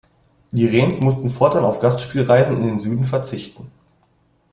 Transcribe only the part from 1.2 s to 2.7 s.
fortan auf Gastspielreisen in